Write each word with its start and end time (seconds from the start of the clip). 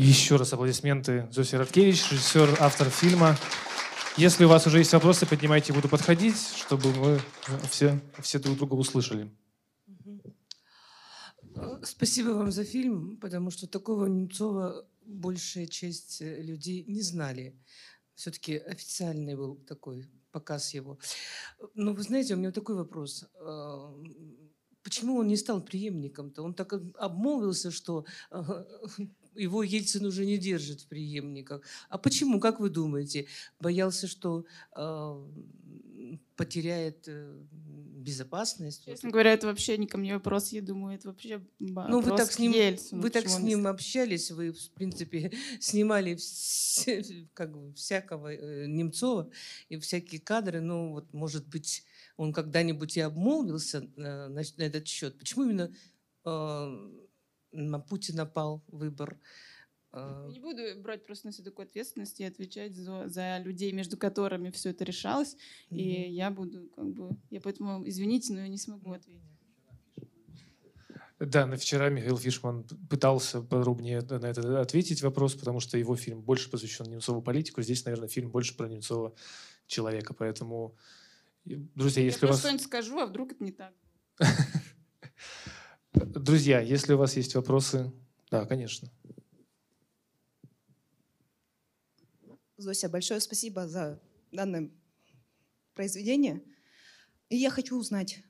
Еще 0.00 0.36
раз 0.36 0.50
аплодисменты 0.50 1.28
Зосе 1.30 1.58
Радкевич, 1.58 2.10
режиссер, 2.10 2.56
автор 2.60 2.88
фильма. 2.88 3.36
Если 4.16 4.46
у 4.46 4.48
вас 4.48 4.66
уже 4.66 4.78
есть 4.78 4.94
вопросы, 4.94 5.26
поднимайте, 5.26 5.74
буду 5.74 5.90
подходить, 5.90 6.38
чтобы 6.56 6.90
мы 6.94 7.20
все, 7.68 8.00
все 8.22 8.38
друг 8.38 8.56
друга 8.56 8.72
услышали. 8.72 9.30
Спасибо 11.82 12.30
вам 12.30 12.50
за 12.50 12.64
фильм, 12.64 13.18
потому 13.18 13.50
что 13.50 13.66
такого 13.66 14.06
Немцова 14.06 14.88
большая 15.04 15.66
часть 15.66 16.22
э, 16.22 16.40
людей 16.40 16.82
не 16.88 17.02
знали. 17.02 17.54
Все-таки 18.14 18.56
официальный 18.56 19.34
был 19.34 19.56
такой 19.56 20.08
показ 20.32 20.72
его. 20.72 20.98
Но 21.74 21.92
вы 21.92 22.02
знаете, 22.04 22.32
у 22.32 22.38
меня 22.38 22.52
такой 22.52 22.76
вопрос. 22.76 23.26
А, 23.34 23.94
почему 24.82 25.16
он 25.16 25.26
не 25.26 25.36
стал 25.36 25.60
преемником-то? 25.60 26.42
Он 26.42 26.54
так 26.54 26.72
обмолвился, 26.72 27.70
что 27.70 28.06
его 29.34 29.62
Ельцин 29.62 30.06
уже 30.06 30.26
не 30.26 30.38
держит 30.38 30.82
в 30.82 30.86
преемниках. 30.86 31.62
А 31.88 31.98
почему, 31.98 32.40
как 32.40 32.60
вы 32.60 32.70
думаете? 32.70 33.26
Боялся, 33.58 34.06
что 34.06 34.44
э, 34.76 35.26
потеряет 36.36 37.04
э, 37.06 37.42
безопасность? 38.00 38.84
Честно 38.84 39.10
говоря, 39.10 39.32
это 39.32 39.46
вообще 39.46 39.78
не 39.78 39.86
ко 39.86 39.98
мне 39.98 40.14
вопрос, 40.14 40.52
я 40.52 40.62
думаю, 40.62 40.96
это 40.96 41.08
вообще 41.08 41.40
ну, 41.58 42.00
вы 42.00 42.16
так 42.16 42.32
с 42.32 42.38
ним, 42.38 42.52
Ельцину, 42.52 43.02
Вы 43.02 43.10
так 43.10 43.28
с 43.28 43.38
ним 43.38 43.66
общались, 43.66 44.30
вы, 44.30 44.52
в 44.52 44.70
принципе, 44.70 45.32
снимали 45.60 46.14
все, 46.16 47.04
как 47.34 47.56
бы, 47.56 47.74
всякого 47.74 48.32
э, 48.32 48.66
Немцова 48.66 49.30
и 49.68 49.78
всякие 49.78 50.20
кадры, 50.20 50.60
ну, 50.60 50.92
вот, 50.92 51.12
может 51.12 51.46
быть, 51.46 51.84
он 52.16 52.32
когда-нибудь 52.32 52.96
и 52.96 53.00
обмолвился 53.00 53.78
э, 53.78 54.28
на, 54.28 54.28
на 54.28 54.62
этот 54.62 54.86
счет. 54.86 55.18
Почему 55.18 55.44
именно 55.44 55.72
э, 56.24 56.90
на 57.52 57.78
Путина 57.78 58.26
пал 58.26 58.62
выбор. 58.68 59.18
Я 59.92 60.28
не 60.28 60.38
буду 60.38 60.62
брать 60.80 61.04
просто 61.04 61.26
на 61.26 61.32
себя 61.32 61.46
такую 61.46 61.66
ответственность 61.66 62.20
и 62.20 62.24
отвечать 62.24 62.76
за, 62.76 63.08
за 63.08 63.38
людей, 63.38 63.72
между 63.72 63.96
которыми 63.96 64.50
все 64.50 64.70
это 64.70 64.84
решалось. 64.84 65.34
Mm-hmm. 65.70 65.76
И 65.76 66.10
я 66.10 66.30
буду 66.30 66.68
как 66.76 66.86
бы... 66.86 67.16
Я 67.30 67.40
поэтому, 67.40 67.82
извините, 67.88 68.32
но 68.32 68.40
я 68.40 68.48
не 68.48 68.58
смогу 68.58 68.92
ответить. 68.92 69.20
Да, 71.18 71.44
на 71.46 71.56
вчера 71.56 71.90
Михаил 71.90 72.16
Фишман 72.16 72.64
пытался 72.88 73.42
подробнее 73.42 74.00
на 74.00 74.24
это 74.24 74.60
ответить 74.60 75.02
вопрос, 75.02 75.34
потому 75.34 75.60
что 75.60 75.76
его 75.76 75.94
фильм 75.94 76.22
больше 76.22 76.50
посвящен 76.50 76.86
Немцову 76.86 77.20
политику. 77.20 77.60
Здесь, 77.60 77.84
наверное, 77.84 78.08
фильм 78.08 78.30
больше 78.30 78.56
про 78.56 78.68
Немцова 78.68 79.14
человека. 79.66 80.14
Поэтому, 80.14 80.76
друзья, 81.44 82.04
если 82.04 82.24
я 82.24 82.28
у 82.28 82.32
вас... 82.32 82.38
Я 82.38 82.48
что-нибудь 82.48 82.64
скажу, 82.64 82.98
а 83.00 83.06
вдруг 83.06 83.32
это 83.32 83.44
не 83.44 83.52
так. 83.52 83.74
Друзья, 86.14 86.60
если 86.60 86.94
у 86.94 86.98
вас 86.98 87.16
есть 87.16 87.36
вопросы, 87.36 87.92
да, 88.32 88.44
конечно. 88.44 88.90
Зося, 92.56 92.88
большое 92.88 93.20
спасибо 93.20 93.68
за 93.68 94.00
данное 94.32 94.70
произведение. 95.74 96.42
И 97.28 97.36
я 97.36 97.48
хочу 97.48 97.78
узнать, 97.78 98.24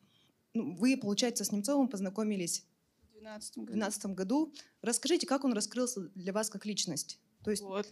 ну, 0.53 0.77
вы, 0.77 0.99
получается, 0.99 1.43
с 1.43 1.53
Немцовым 1.53 1.89
познакомились 1.89 2.67
в 3.15 3.21
2012 3.21 3.57
году. 3.57 3.73
2012 3.73 4.07
году. 4.15 4.55
Расскажите, 4.83 5.27
как 5.27 5.45
он 5.45 5.55
раскрылся 5.55 6.03
для 6.15 6.35
вас 6.35 6.51
как 6.51 6.67
личность? 6.67 7.19
То 7.43 7.51
есть, 7.51 7.63
вот. 7.63 7.89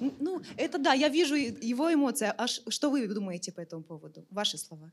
Ну, 0.00 0.40
это 0.56 0.78
да, 0.78 0.94
я 0.94 1.10
вижу 1.10 1.34
его 1.34 1.92
эмоции. 1.92 2.32
А 2.34 2.46
что 2.46 2.90
вы 2.90 3.06
думаете 3.06 3.52
по 3.52 3.60
этому 3.60 3.82
поводу? 3.82 4.24
Ваши 4.30 4.56
слова. 4.56 4.90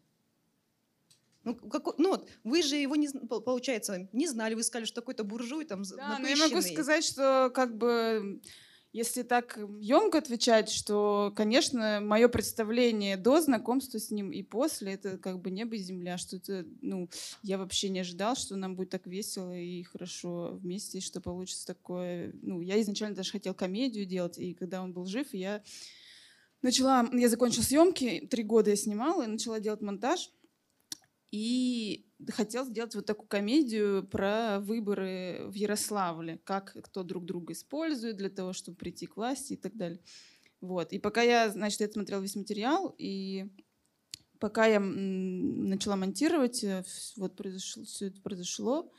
Ну, 1.46 1.56
как, 1.56 1.98
ну 1.98 2.10
вот, 2.10 2.28
вы 2.44 2.64
же 2.64 2.76
его, 2.76 2.96
не, 2.96 3.08
получается, 3.08 4.10
не 4.12 4.28
знали, 4.28 4.56
вы 4.56 4.64
сказали, 4.64 4.86
что 4.86 5.02
какой-то 5.02 5.24
буржуй 5.24 5.66
там 5.66 5.84
Да, 5.84 6.18
но 6.20 6.28
я 6.28 6.36
могу 6.36 6.62
сказать, 6.62 7.06
что 7.06 7.52
как 7.54 7.78
бы 7.78 8.42
если 8.96 9.24
так 9.24 9.60
емко 9.82 10.20
отвечать, 10.20 10.70
что, 10.70 11.34
конечно, 11.36 12.00
мое 12.02 12.30
представление 12.30 13.18
до 13.18 13.42
знакомства 13.42 14.00
с 14.00 14.10
ним 14.10 14.32
и 14.32 14.42
после 14.42 14.94
это 14.94 15.18
как 15.18 15.42
бы 15.42 15.52
небо 15.52 15.76
и 15.76 15.80
земля, 15.80 16.18
что 16.18 16.38
это, 16.38 16.66
ну, 16.82 17.10
я 17.44 17.58
вообще 17.58 17.90
не 17.90 18.00
ожидал, 18.00 18.38
что 18.38 18.56
нам 18.56 18.78
будет 18.78 18.92
так 18.92 19.06
весело 19.06 19.54
и 19.54 19.84
хорошо 19.84 20.58
вместе, 20.62 21.02
что 21.02 21.20
получится 21.20 21.68
такое. 21.68 22.32
Ну, 22.42 22.62
я 22.62 22.82
изначально 22.82 23.18
даже 23.18 23.32
хотел 23.32 23.54
комедию 23.54 24.06
делать, 24.06 24.38
и 24.38 24.54
когда 24.54 24.82
он 24.82 24.94
был 24.94 25.06
жив, 25.06 25.28
я 25.34 25.62
начала, 26.62 27.06
я 27.12 27.28
закончила 27.28 27.64
съемки, 27.64 28.26
три 28.32 28.44
года 28.44 28.70
я 28.70 28.78
снимала 28.78 29.24
и 29.24 29.28
начала 29.28 29.60
делать 29.60 29.82
монтаж. 29.82 30.32
И 31.38 32.06
хотел 32.30 32.64
сделать 32.64 32.96
вот 32.96 33.06
такую 33.06 33.28
комедию 33.28 34.08
про 34.08 34.62
выборы 34.62 35.42
в 35.48 35.54
Ярославле, 35.54 36.40
как 36.46 36.78
кто 36.82 37.04
друг 37.04 37.26
друга 37.26 37.52
использует 37.52 38.16
для 38.16 38.30
того, 38.30 38.54
чтобы 38.54 38.78
прийти 38.78 39.06
к 39.06 39.18
власти 39.18 39.52
и 39.52 39.58
так 39.58 39.76
далее. 39.76 40.00
Вот. 40.62 40.94
И 40.94 40.98
пока 40.98 41.24
я, 41.24 41.50
значит, 41.50 41.82
я 41.82 41.90
смотрела 41.90 42.22
весь 42.22 42.38
материал, 42.38 42.96
и 42.98 43.48
пока 44.40 44.66
я 44.66 44.80
начала 44.80 45.98
монтировать, 45.98 46.64
э, 46.64 46.86
вот 47.18 47.36
произошло, 47.36 47.84
все 47.84 48.08
это 48.08 48.22
произошло, 48.22 48.90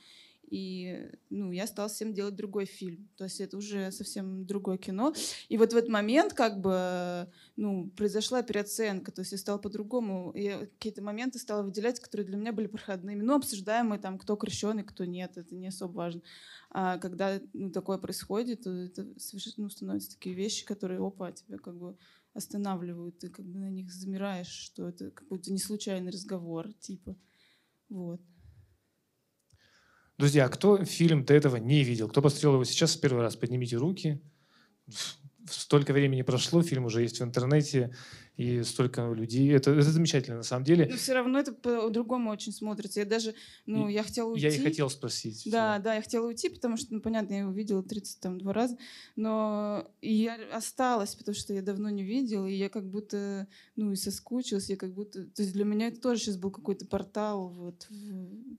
и 0.48 1.10
ну, 1.30 1.52
я 1.52 1.66
стала 1.66 1.88
всем 1.88 2.14
делать 2.14 2.36
другой 2.36 2.66
фильм. 2.66 3.08
То 3.16 3.24
есть 3.24 3.40
это 3.40 3.56
уже 3.56 3.90
совсем 3.90 4.46
другое 4.46 4.78
кино. 4.78 5.12
И 5.48 5.58
вот 5.58 5.72
в 5.72 5.76
этот 5.76 5.90
момент 5.90 6.32
как 6.32 6.60
бы 6.60 7.28
ну, 7.56 7.90
произошла 7.96 8.42
переоценка. 8.42 9.12
То 9.12 9.20
есть 9.20 9.32
я 9.32 9.38
стала 9.38 9.58
по-другому. 9.58 10.32
Я 10.34 10.60
какие-то 10.66 11.02
моменты 11.02 11.38
стала 11.38 11.62
выделять, 11.62 12.00
которые 12.00 12.26
для 12.26 12.36
меня 12.36 12.52
были 12.52 12.66
проходными. 12.66 13.22
Ну, 13.22 13.34
обсуждаемые, 13.34 14.00
там, 14.00 14.18
кто 14.18 14.36
крещеный, 14.36 14.84
кто 14.84 15.04
нет. 15.04 15.36
Это 15.36 15.54
не 15.54 15.68
особо 15.68 15.92
важно. 15.92 16.22
А 16.70 16.98
когда 16.98 17.40
ну, 17.52 17.70
такое 17.70 17.98
происходит, 17.98 18.62
то 18.62 18.70
это 18.70 19.06
совершенно 19.18 19.64
ну, 19.64 19.70
становятся 19.70 20.12
такие 20.12 20.34
вещи, 20.34 20.64
которые, 20.64 21.04
опа, 21.04 21.32
тебя 21.32 21.58
как 21.58 21.76
бы 21.76 21.96
останавливают. 22.34 23.18
Ты 23.18 23.30
как 23.30 23.46
бы 23.46 23.58
на 23.58 23.70
них 23.70 23.92
замираешь, 23.92 24.46
что 24.46 24.88
это 24.88 25.10
какой-то 25.10 25.52
не 25.52 25.58
случайный 25.58 26.12
разговор, 26.12 26.72
типа. 26.74 27.16
Вот. 27.88 28.20
Друзья, 30.18 30.48
кто 30.48 30.82
фильм 30.84 31.24
до 31.24 31.34
этого 31.34 31.56
не 31.56 31.84
видел, 31.84 32.08
кто 32.08 32.22
посмотрел 32.22 32.54
его 32.54 32.64
сейчас 32.64 32.96
в 32.96 33.00
первый 33.00 33.20
раз, 33.20 33.36
поднимите 33.36 33.76
руки. 33.76 34.22
Столько 35.48 35.92
времени 35.92 36.22
прошло, 36.22 36.62
фильм 36.62 36.86
уже 36.86 37.02
есть 37.02 37.20
в 37.20 37.22
интернете, 37.22 37.94
и 38.36 38.62
столько 38.62 39.12
людей. 39.12 39.50
Это, 39.52 39.70
это 39.72 39.90
замечательно, 39.90 40.38
на 40.38 40.42
самом 40.42 40.64
деле. 40.64 40.88
Но 40.90 40.96
все 40.96 41.12
равно 41.12 41.38
это 41.38 41.52
по-другому 41.52 42.30
очень 42.30 42.52
смотрится. 42.52 43.00
Я 43.00 43.06
даже, 43.06 43.34
ну, 43.66 43.88
и, 43.88 43.92
я 43.92 44.02
хотела 44.02 44.30
уйти. 44.30 44.46
Я 44.46 44.50
и 44.50 44.58
хотел 44.58 44.90
спросить. 44.90 45.42
Да, 45.46 45.74
все. 45.74 45.82
да, 45.82 45.94
я 45.94 46.02
хотела 46.02 46.26
уйти, 46.26 46.48
потому 46.48 46.76
что, 46.78 46.94
ну, 46.94 47.00
понятно, 47.00 47.34
я 47.34 47.40
его 47.40 47.52
видела 47.52 47.82
32 47.82 48.52
раза, 48.52 48.76
но 49.16 49.90
я 50.00 50.38
осталась, 50.52 51.14
потому 51.14 51.34
что 51.34 51.52
я 51.52 51.62
давно 51.62 51.90
не 51.90 52.02
видела, 52.02 52.46
и 52.46 52.54
я 52.54 52.68
как 52.68 52.88
будто, 52.88 53.46
ну, 53.76 53.92
и 53.92 53.96
соскучилась, 53.96 54.70
я 54.70 54.76
как 54.76 54.94
будто... 54.94 55.24
То 55.26 55.42
есть 55.42 55.52
для 55.52 55.64
меня 55.64 55.88
это 55.88 56.00
тоже 56.00 56.20
сейчас 56.20 56.36
был 56.36 56.50
какой-то 56.50 56.86
портал 56.86 57.48
вот 57.48 57.86
в, 57.90 58.56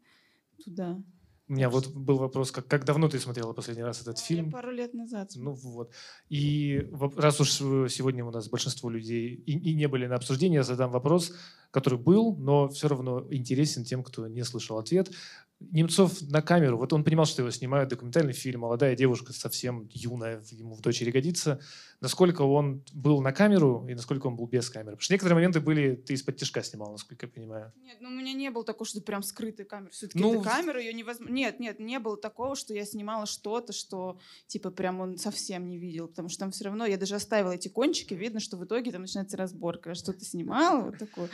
туда. 0.64 1.02
У 1.50 1.54
меня 1.54 1.70
вот 1.70 1.88
был 1.88 2.18
вопрос, 2.18 2.52
как, 2.52 2.68
как 2.68 2.84
давно 2.84 3.08
ты 3.08 3.20
смотрела 3.20 3.54
последний 3.54 3.84
раз 3.84 4.02
этот 4.02 4.20
фильм? 4.20 4.52
Пару 4.52 4.72
лет 4.72 4.94
назад. 4.94 5.32
Ну 5.36 5.54
вот. 5.54 5.94
И 6.28 6.90
раз 7.16 7.40
уж 7.40 7.52
сегодня 7.52 8.26
у 8.26 8.32
нас 8.32 8.50
большинство 8.50 8.90
людей 8.90 9.34
и, 9.46 9.58
и 9.72 9.74
не 9.74 9.88
были 9.88 10.08
на 10.08 10.16
обсуждении, 10.16 10.58
я 10.58 10.64
задам 10.64 10.92
вопрос, 10.92 11.34
который 11.78 12.00
был, 12.00 12.36
но 12.36 12.70
все 12.70 12.88
равно 12.88 13.28
интересен 13.30 13.84
тем, 13.84 14.04
кто 14.04 14.28
не 14.28 14.44
слышал 14.44 14.80
ответ. 14.80 15.12
Немцов 15.60 16.22
на 16.22 16.44
камеру, 16.44 16.78
вот 16.78 16.94
он 16.94 17.04
понимал, 17.04 17.26
что 17.26 17.42
его 17.42 17.50
снимают 17.50 17.90
документальный 17.90 18.34
фильм, 18.34 18.62
молодая 18.62 18.96
девушка 18.96 19.34
совсем 19.34 19.90
юная, 19.92 20.44
ему 20.52 20.76
в 20.76 20.82
дочери 20.82 21.10
годится. 21.10 21.60
Насколько 22.00 22.44
он 22.44 22.84
был 22.94 23.22
на 23.22 23.32
камеру 23.32 23.84
и 23.90 23.96
насколько 23.96 24.28
он 24.28 24.36
был 24.36 24.46
без 24.46 24.70
камеры? 24.70 24.92
Потому 24.92 25.02
что 25.02 25.14
некоторые 25.14 25.36
моменты 25.36 25.60
были, 25.60 25.96
ты 25.96 26.14
из-под 26.14 26.38
тяжка 26.38 26.62
снимал, 26.62 26.92
насколько 26.92 27.26
я 27.26 27.32
понимаю. 27.32 27.74
Нет, 27.82 27.98
ну 28.02 28.10
у 28.10 28.12
меня 28.12 28.34
не 28.34 28.52
было 28.52 28.64
такого, 28.64 28.86
что 28.86 29.02
прям 29.02 29.24
скрытая 29.24 29.66
камера. 29.66 29.90
Все-таки 29.90 30.20
ну, 30.20 30.36
это 30.36 30.44
камера, 30.44 30.80
ее 30.80 30.94
невозможно... 30.94 31.34
Нет, 31.34 31.60
нет, 31.60 31.80
не 31.80 31.98
было 31.98 32.18
такого, 32.18 32.56
что 32.56 32.76
я 32.76 32.86
снимала 32.86 33.26
что-то, 33.26 33.74
что 33.74 34.20
типа 34.46 34.70
прям 34.70 35.00
он 35.00 35.18
совсем 35.18 35.68
не 35.68 35.80
видел, 35.80 36.08
потому 36.08 36.30
что 36.30 36.40
там 36.42 36.52
все 36.52 36.66
равно, 36.66 36.86
я 36.86 36.98
даже 36.98 37.16
оставила 37.16 37.54
эти 37.54 37.68
кончики, 37.68 38.14
видно, 38.14 38.40
что 38.40 38.58
в 38.58 38.66
итоге 38.66 38.92
там 38.92 39.02
начинается 39.02 39.38
разборка, 39.38 39.96
что 39.96 40.14
ты 40.14 40.24
снимала, 40.24 40.82
вот 40.82 41.00
такое. 41.00 41.30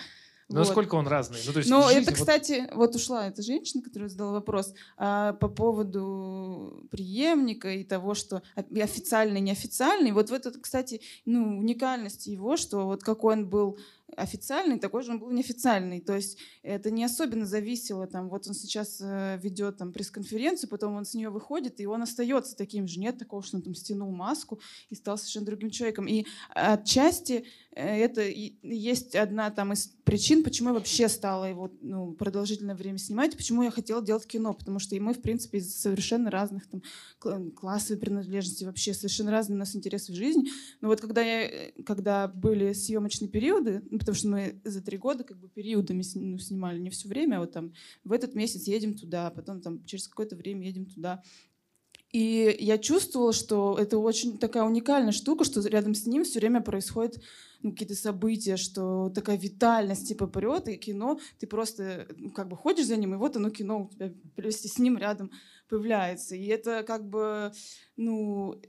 Но 0.50 0.60
вот. 0.60 0.68
насколько 0.68 0.96
он 0.96 1.08
разный? 1.08 1.40
Ну, 1.46 1.54
то 1.54 1.60
есть 1.60 1.70
Но 1.70 1.90
это, 1.90 2.12
кстати, 2.12 2.68
вот... 2.72 2.76
вот 2.76 2.96
ушла 2.96 3.28
эта 3.28 3.42
женщина, 3.42 3.82
которая 3.82 4.10
задала 4.10 4.34
вопрос 4.34 4.74
а, 4.98 5.34
по 5.34 5.48
поводу 5.48 6.88
преемника 6.92 7.72
и 7.72 7.84
того, 7.84 8.14
что 8.14 8.44
официальный, 8.56 9.42
неофициальный. 9.42 10.12
Вот 10.12 10.30
в 10.30 10.34
этом, 10.34 10.54
кстати, 10.62 11.02
ну, 11.26 11.60
уникальность 11.60 12.28
его, 12.28 12.58
что 12.58 12.86
вот 12.86 13.04
какой 13.04 13.34
он 13.34 13.50
был 13.50 13.78
официальный, 14.16 14.80
такой 14.80 15.04
же 15.04 15.12
он 15.12 15.20
был 15.20 15.32
неофициальный. 15.32 16.02
То 16.02 16.16
есть 16.16 16.38
это 16.62 16.92
не 16.92 17.04
особенно 17.04 17.46
зависело. 17.46 18.08
Там, 18.08 18.30
вот 18.30 18.48
он 18.48 18.54
сейчас 18.54 19.00
э, 19.02 19.40
ведет 19.42 19.78
там, 19.78 19.92
пресс-конференцию, 19.92 20.70
потом 20.70 20.96
он 20.96 21.06
с 21.06 21.14
нее 21.14 21.30
выходит, 21.30 21.80
и 21.80 21.86
он 21.86 22.02
остается 22.04 22.56
таким 22.56 22.88
же. 22.88 23.00
Нет 23.00 23.18
такого, 23.18 23.44
что 23.44 23.58
он 23.58 23.64
там 23.64 23.76
стянул 23.76 24.12
маску 24.12 24.60
и 24.90 24.96
стал 24.96 25.18
совершенно 25.18 25.46
другим 25.46 25.70
человеком. 25.70 26.08
И 26.08 26.26
отчасти 26.50 27.46
э, 27.72 27.86
это 27.86 28.22
есть 28.24 29.16
одна 29.16 29.50
там 29.52 29.74
из 29.74 29.88
причин, 30.04 30.44
почему 30.44 30.70
я 30.70 30.76
вообще 30.76 31.08
стала 31.08 31.46
его 31.46 31.72
ну, 31.82 32.14
продолжительное 32.14 32.76
время 32.76 32.98
снимать, 32.98 33.36
почему 33.38 33.64
я 33.64 33.72
хотела 33.72 34.02
делать 34.02 34.28
кино, 34.28 34.54
потому 34.54 34.80
что 34.80 34.96
и 34.96 35.00
мы, 35.00 35.14
в 35.14 35.22
принципе, 35.22 35.60
из 35.60 35.76
совершенно 35.76 36.30
разных 36.30 36.68
там, 36.68 37.52
классовой 37.52 38.00
принадлежности, 38.00 38.66
вообще 38.66 38.94
совершенно 38.94 39.32
разные 39.32 39.56
у 39.56 39.60
нас 39.60 39.76
интересы 39.76 40.12
в 40.12 40.16
жизни. 40.16 40.50
Но 40.82 40.90
вот 40.90 41.02
когда, 41.02 41.22
я, 41.22 41.44
э, 41.44 41.72
когда 41.86 42.28
были 42.28 42.74
съемочные 42.74 43.30
периоды, 43.30 43.82
потому 44.04 44.16
что 44.16 44.28
мы 44.28 44.62
за 44.64 44.82
три 44.82 44.98
года 44.98 45.24
как 45.24 45.38
бы 45.38 45.48
периодами 45.48 46.04
ну, 46.16 46.38
снимали, 46.38 46.80
не 46.80 46.90
все 46.90 47.08
время, 47.08 47.38
а 47.38 47.40
вот 47.42 47.54
там 47.54 47.74
в 48.04 48.12
этот 48.12 48.36
месяц 48.36 48.68
едем 48.68 48.96
туда, 48.96 49.32
потом 49.32 49.62
там 49.62 49.84
через 49.86 50.08
какое-то 50.08 50.36
время 50.36 50.68
едем 50.68 50.86
туда. 50.86 51.24
И 52.12 52.56
я 52.60 52.78
чувствовала, 52.78 53.34
что 53.34 53.76
это 53.80 53.98
очень 53.98 54.38
такая 54.38 54.64
уникальная 54.64 55.12
штука, 55.12 55.46
что 55.46 55.68
рядом 55.68 55.96
с 55.96 56.06
ним 56.06 56.24
все 56.24 56.40
время 56.40 56.62
происходит 56.62 57.24
ну, 57.64 57.72
какие-то 57.72 57.96
события, 57.96 58.56
что 58.56 59.10
такая 59.10 59.38
витальность 59.38 60.08
типа 60.08 60.28
прет, 60.28 60.68
и 60.68 60.78
кино, 60.78 61.20
ты 61.40 61.48
просто 61.48 62.08
ну, 62.16 62.30
как 62.30 62.50
бы 62.50 62.56
ходишь 62.56 62.86
за 62.86 62.98
ним, 62.98 63.16
и 63.16 63.18
вот 63.18 63.36
оно 63.38 63.50
кино 63.50 63.86
у 63.86 63.90
тебя 63.90 64.14
вместе 64.38 64.68
с 64.68 64.78
ним 64.78 64.98
рядом 64.98 65.32
появляется. 65.70 66.36
И 66.36 66.46
это 66.46 66.84
как 66.84 67.10
бы, 67.10 67.52
ну, 67.98 68.62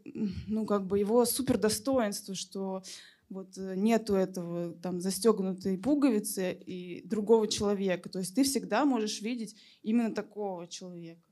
ну 0.47 0.65
как 0.65 0.87
бы 0.87 0.99
его 0.99 1.27
супер 1.27 1.59
достоинство, 1.59 2.35
что 2.35 2.83
вот 3.29 3.57
э, 3.59 3.75
нету 3.77 4.15
этого 4.15 4.75
там 4.75 5.01
застегнутой 5.01 5.79
пуговицы 5.79 6.53
и 6.53 7.07
другого 7.07 7.49
человека. 7.49 8.09
То 8.09 8.19
есть 8.19 8.35
ты 8.35 8.45
всегда 8.45 8.85
можешь 8.85 9.21
видеть 9.21 9.57
именно 9.83 10.15
такого 10.15 10.67
человека. 10.67 11.23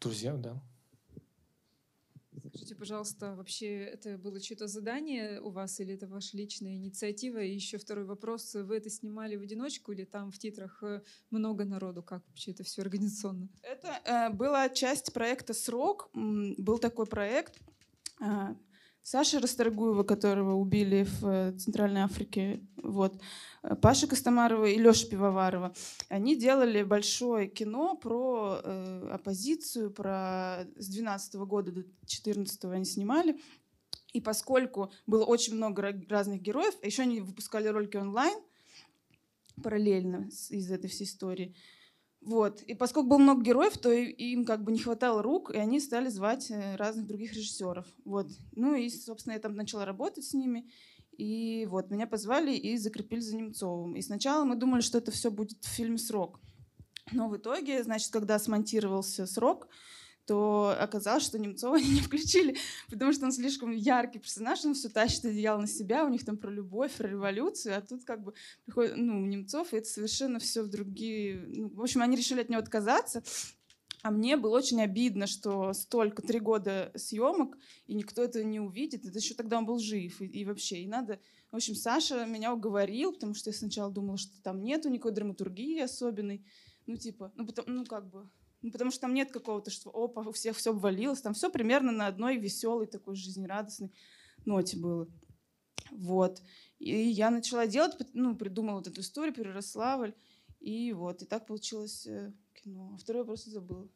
Друзья, 0.00 0.36
да. 0.36 0.62
Скажите, 2.48 2.74
пожалуйста, 2.74 3.34
вообще 3.34 3.66
это 3.84 4.18
было 4.18 4.40
чье-то 4.40 4.66
задание 4.66 5.40
у 5.40 5.50
вас 5.50 5.80
или 5.80 5.94
это 5.94 6.06
ваша 6.06 6.36
личная 6.36 6.76
инициатива? 6.76 7.38
И 7.38 7.54
еще 7.54 7.76
второй 7.78 8.04
вопрос. 8.04 8.54
Вы 8.54 8.76
это 8.76 8.88
снимали 8.88 9.36
в 9.36 9.42
одиночку 9.42 9.92
или 9.92 10.04
там 10.04 10.30
в 10.30 10.38
титрах 10.38 10.82
э, 10.82 11.02
много 11.30 11.64
народу? 11.64 12.02
Как 12.02 12.26
вообще 12.28 12.52
это 12.52 12.62
все 12.64 12.82
организационно? 12.82 13.48
Это 13.62 14.00
э, 14.04 14.30
была 14.34 14.68
часть 14.68 15.12
проекта 15.12 15.54
«Срок». 15.54 16.08
Был 16.14 16.78
такой 16.78 17.06
проект. 17.06 17.60
Саша 19.08 19.38
Расторгуева, 19.38 20.02
которого 20.02 20.54
убили 20.54 21.04
в 21.04 21.26
э, 21.28 21.52
Центральной 21.52 22.00
Африке, 22.00 22.66
вот, 22.82 23.22
э, 23.62 23.76
Паша 23.76 24.08
Костомарова 24.08 24.64
и 24.64 24.78
Леша 24.78 25.06
Пивоварова, 25.06 25.72
они 26.08 26.34
делали 26.34 26.82
большое 26.82 27.46
кино 27.46 27.94
про 27.94 28.60
э, 28.64 29.10
оппозицию, 29.12 29.92
про 29.92 30.66
с 30.76 30.88
12 30.88 31.34
года 31.36 31.70
до 31.70 31.84
14 32.04 32.64
они 32.64 32.84
снимали. 32.84 33.40
И 34.12 34.20
поскольку 34.20 34.90
было 35.06 35.24
очень 35.24 35.54
много 35.54 35.94
разных 36.08 36.42
героев, 36.42 36.74
а 36.82 36.86
еще 36.86 37.02
они 37.02 37.20
выпускали 37.20 37.68
ролики 37.68 37.96
онлайн 37.96 38.36
параллельно 39.62 40.28
из 40.50 40.68
этой 40.68 40.90
всей 40.90 41.04
истории, 41.04 41.54
вот. 42.26 42.60
И 42.62 42.74
поскольку 42.74 43.10
было 43.10 43.18
много 43.18 43.42
героев, 43.42 43.78
то 43.78 43.92
им 43.92 44.44
как 44.44 44.64
бы 44.64 44.72
не 44.72 44.80
хватало 44.80 45.22
рук, 45.22 45.52
и 45.54 45.58
они 45.58 45.78
стали 45.78 46.08
звать 46.08 46.50
э, 46.50 46.74
разных 46.74 47.06
других 47.06 47.32
режиссеров. 47.32 47.86
Вот. 48.04 48.26
Ну 48.56 48.74
и, 48.74 48.90
собственно, 48.90 49.34
я 49.34 49.38
там 49.38 49.54
начала 49.54 49.84
работать 49.84 50.24
с 50.24 50.34
ними. 50.34 50.68
И 51.16 51.66
вот, 51.70 51.88
меня 51.88 52.08
позвали 52.08 52.52
и 52.52 52.78
закрепили 52.78 53.20
за 53.20 53.36
Немцовым. 53.36 53.94
И 53.94 54.02
сначала 54.02 54.44
мы 54.44 54.56
думали, 54.56 54.80
что 54.80 54.98
это 54.98 55.12
все 55.12 55.30
будет 55.30 55.64
в 55.64 55.68
фильме 55.68 55.98
«Срок». 55.98 56.40
Но 57.12 57.28
в 57.28 57.36
итоге, 57.36 57.84
значит, 57.84 58.12
когда 58.12 58.40
смонтировался 58.40 59.24
«Срок», 59.26 59.68
то 60.26 60.76
оказалось, 60.78 61.24
что 61.24 61.38
Немцова 61.38 61.76
они 61.76 61.88
не 61.88 62.00
включили, 62.00 62.56
потому 62.90 63.12
что 63.12 63.26
он 63.26 63.32
слишком 63.32 63.70
яркий 63.70 64.18
персонаж, 64.18 64.64
он 64.64 64.74
все 64.74 64.88
тащит 64.88 65.24
одеяло 65.24 65.60
на 65.60 65.66
себя, 65.66 66.04
у 66.04 66.08
них 66.08 66.24
там 66.24 66.36
про 66.36 66.50
любовь, 66.50 66.92
про 66.92 67.08
революцию, 67.08 67.76
а 67.76 67.80
тут 67.80 68.04
как 68.04 68.22
бы 68.22 68.34
приходит, 68.64 68.96
ну, 68.96 69.24
Немцов, 69.24 69.72
и 69.72 69.76
это 69.76 69.88
совершенно 69.88 70.38
все 70.38 70.62
в 70.62 70.68
другие... 70.68 71.44
Ну, 71.46 71.68
в 71.68 71.80
общем, 71.82 72.02
они 72.02 72.16
решили 72.16 72.40
от 72.40 72.48
него 72.48 72.60
отказаться, 72.60 73.22
а 74.02 74.10
мне 74.10 74.36
было 74.36 74.56
очень 74.56 74.80
обидно, 74.82 75.26
что 75.26 75.72
столько, 75.72 76.22
три 76.22 76.38
года 76.38 76.92
съемок, 76.94 77.56
и 77.86 77.94
никто 77.94 78.22
этого 78.22 78.44
не 78.44 78.60
увидит. 78.60 79.04
Это 79.04 79.18
еще 79.18 79.34
тогда 79.34 79.58
он 79.58 79.66
был 79.66 79.80
жив. 79.80 80.20
И, 80.20 80.26
и 80.26 80.44
вообще, 80.44 80.76
и 80.76 80.86
надо... 80.86 81.18
В 81.50 81.56
общем, 81.56 81.74
Саша 81.74 82.24
меня 82.24 82.52
уговорил, 82.54 83.12
потому 83.12 83.34
что 83.34 83.50
я 83.50 83.56
сначала 83.56 83.90
думала, 83.90 84.16
что 84.16 84.30
там 84.42 84.62
нету 84.62 84.90
никакой 84.90 85.10
драматургии 85.10 85.80
особенной. 85.80 86.44
Ну, 86.86 86.96
типа, 86.96 87.32
ну, 87.34 87.46
потом, 87.46 87.64
ну 87.66 87.84
как 87.84 88.08
бы, 88.08 88.28
ну, 88.62 88.70
потому 88.70 88.90
что 88.90 89.02
там 89.02 89.14
нет 89.14 89.30
какого-то, 89.30 89.70
что 89.70 89.90
опа, 89.90 90.22
у 90.22 90.32
всех 90.32 90.56
все 90.56 90.70
обвалилось. 90.70 91.20
Там 91.20 91.34
все 91.34 91.50
примерно 91.50 91.92
на 91.92 92.06
одной 92.06 92.36
веселой, 92.36 92.86
такой 92.86 93.16
жизнерадостной 93.16 93.92
ноте 94.44 94.76
было. 94.76 95.08
Вот. 95.90 96.42
И 96.78 96.90
я 96.90 97.30
начала 97.30 97.66
делать, 97.66 97.96
ну, 98.12 98.36
придумала 98.36 98.76
вот 98.76 98.88
эту 98.88 99.00
историю 99.00 99.34
про 99.34 99.50
Ярославль. 99.50 100.14
И 100.60 100.92
вот, 100.92 101.22
и 101.22 101.26
так 101.26 101.46
получилось 101.46 102.06
э, 102.06 102.32
кино. 102.54 102.92
А 102.94 102.98
второй 102.98 103.22
вопрос 103.22 103.44
забыла. 103.44 103.88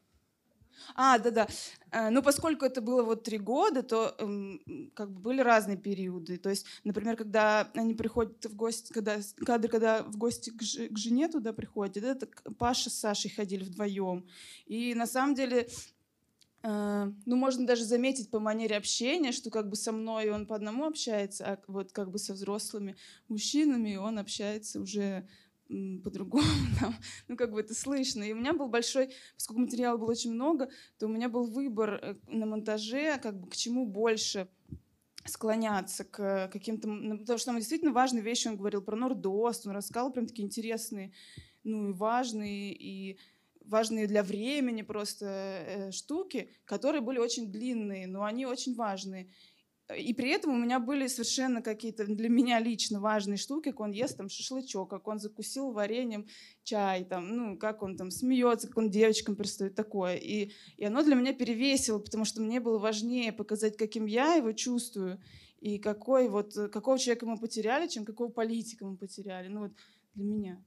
А, 0.94 1.18
да-да. 1.18 1.46
Э, 1.90 2.10
ну, 2.10 2.22
поскольку 2.22 2.64
это 2.64 2.80
было 2.80 3.02
вот 3.02 3.22
три 3.22 3.38
года, 3.38 3.82
то 3.82 4.14
эм, 4.18 4.90
как 4.94 5.10
бы 5.10 5.20
были 5.20 5.40
разные 5.40 5.76
периоды. 5.76 6.38
То 6.38 6.50
есть, 6.50 6.66
например, 6.84 7.16
когда 7.16 7.70
они 7.74 7.94
приходят 7.94 8.44
в 8.44 8.54
гости, 8.56 8.92
когда 8.92 9.16
кадры, 9.44 9.68
когда 9.68 10.02
в 10.02 10.16
гости 10.16 10.50
к, 10.50 10.58
к 10.58 10.98
жене 10.98 11.28
туда 11.28 11.52
приходят, 11.52 11.96
это 11.96 12.28
Паша 12.58 12.90
с 12.90 12.94
Сашей 12.94 13.30
ходили 13.30 13.64
вдвоем. 13.64 14.26
И 14.66 14.94
на 14.94 15.06
самом 15.06 15.34
деле 15.34 15.68
Uh, 16.62 17.14
ну, 17.24 17.36
можно 17.36 17.66
даже 17.66 17.84
заметить 17.84 18.28
по 18.28 18.38
манере 18.38 18.76
общения, 18.76 19.32
что 19.32 19.48
как 19.48 19.70
бы 19.70 19.76
со 19.76 19.92
мной 19.92 20.28
он 20.28 20.44
по 20.44 20.54
одному 20.54 20.84
общается, 20.84 21.46
а 21.46 21.58
вот 21.68 21.92
как 21.92 22.10
бы 22.10 22.18
со 22.18 22.34
взрослыми 22.34 22.96
мужчинами 23.28 23.96
он 23.96 24.18
общается 24.18 24.78
уже 24.78 25.26
по-другому, 26.02 26.44
там, 26.80 26.94
ну, 27.28 27.36
как 27.36 27.52
бы 27.52 27.60
это 27.60 27.74
слышно. 27.74 28.22
И 28.22 28.32
у 28.32 28.36
меня 28.36 28.52
был 28.52 28.68
большой, 28.68 29.10
поскольку 29.34 29.62
материала 29.62 29.96
было 29.96 30.10
очень 30.10 30.32
много, 30.32 30.68
то 30.98 31.06
у 31.06 31.08
меня 31.08 31.28
был 31.28 31.44
выбор 31.44 31.94
э, 31.94 32.14
на 32.28 32.46
монтаже, 32.46 33.18
как 33.18 33.40
бы 33.40 33.48
к 33.48 33.56
чему 33.56 33.86
больше 33.86 34.48
склоняться 35.24 36.04
к 36.04 36.48
каким-то... 36.48 36.88
Потому 37.18 37.38
что 37.38 37.46
там 37.46 37.56
действительно 37.56 37.92
важные 37.92 38.22
вещи 38.22 38.48
он 38.48 38.56
говорил 38.56 38.82
про 38.82 38.96
Нордост, 38.96 39.66
он 39.66 39.72
рассказал 39.72 40.12
прям 40.12 40.26
такие 40.26 40.46
интересные, 40.46 41.12
ну, 41.62 41.90
и 41.90 41.92
важные, 41.92 42.72
и 42.72 43.18
важные 43.64 44.06
для 44.06 44.22
времени 44.22 44.82
просто 44.82 45.26
э, 45.26 45.90
штуки, 45.92 46.50
которые 46.64 47.00
были 47.00 47.18
очень 47.18 47.52
длинные, 47.52 48.06
но 48.06 48.24
они 48.24 48.46
очень 48.46 48.74
важные. 48.74 49.30
И 49.96 50.14
при 50.14 50.30
этом 50.30 50.52
у 50.52 50.58
меня 50.58 50.78
были 50.78 51.06
совершенно 51.06 51.62
какие-то 51.62 52.04
для 52.06 52.28
меня 52.28 52.60
лично 52.60 53.00
важные 53.00 53.36
штуки, 53.36 53.70
как 53.70 53.80
он 53.80 53.90
ест 53.92 54.16
там 54.16 54.28
шашлычок, 54.28 54.90
как 54.90 55.08
он 55.08 55.18
закусил 55.18 55.72
вареньем 55.72 56.26
чай, 56.62 57.04
там, 57.04 57.36
ну, 57.36 57.58
как 57.58 57.82
он 57.82 57.96
там 57.96 58.10
смеется, 58.10 58.68
как 58.68 58.78
он 58.78 58.90
девочкам 58.90 59.36
пристает, 59.36 59.74
такое. 59.74 60.16
И, 60.16 60.52
и 60.76 60.84
оно 60.84 61.02
для 61.02 61.14
меня 61.14 61.32
перевесило, 61.32 61.98
потому 61.98 62.24
что 62.24 62.40
мне 62.40 62.60
было 62.60 62.78
важнее 62.78 63.32
показать, 63.32 63.76
каким 63.76 64.06
я 64.06 64.34
его 64.34 64.52
чувствую, 64.52 65.20
и 65.60 65.78
какой 65.78 66.28
вот, 66.28 66.54
какого 66.72 66.98
человека 66.98 67.26
мы 67.26 67.38
потеряли, 67.38 67.86
чем 67.86 68.04
какого 68.04 68.30
политика 68.30 68.86
мы 68.86 68.96
потеряли. 68.96 69.48
Ну 69.48 69.60
вот 69.60 69.72
для 70.14 70.24
меня. 70.24 70.64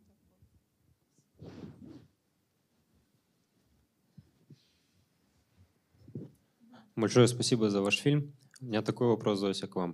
Большое 6.95 7.27
спасибо 7.27 7.69
за 7.69 7.81
ваш 7.81 7.99
фильм. 7.99 8.33
У 8.63 8.65
меня 8.65 8.81
такой 8.81 9.07
вопрос, 9.07 9.39
Зося, 9.39 9.67
к 9.67 9.75
вам. 9.75 9.93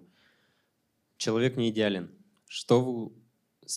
Человек 1.17 1.57
не 1.57 1.69
идеален. 1.69 2.11
Что 2.45 2.81
вы 2.81 3.11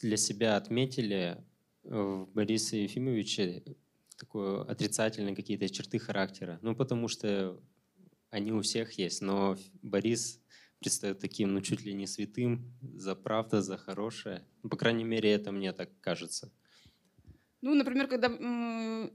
для 0.03 0.19
себя 0.19 0.57
отметили 0.57 1.43
в 1.83 2.27
Борисе 2.35 2.83
Ефимовиче 2.83 3.63
такое 4.19 4.61
отрицательные 4.65 5.35
какие-то 5.35 5.67
черты 5.71 5.99
характера? 5.99 6.59
Ну, 6.61 6.77
потому 6.77 7.09
что 7.09 7.59
они 8.29 8.53
у 8.53 8.61
всех 8.61 8.99
есть, 8.99 9.23
но 9.23 9.57
Борис 9.81 10.43
предстает 10.79 11.21
таким, 11.21 11.55
ну, 11.55 11.63
чуть 11.63 11.87
ли 11.87 11.95
не 11.95 12.07
святым 12.07 12.71
за 12.83 13.15
правду, 13.15 13.63
за 13.63 13.79
хорошее. 13.79 14.47
Ну, 14.63 14.69
по 14.69 14.77
крайней 14.77 15.05
мере, 15.05 15.33
это 15.33 15.53
мне 15.53 15.73
так 15.73 15.89
кажется. 16.03 16.53
Ну, 17.63 17.75
например, 17.75 18.09
когда 18.09 18.29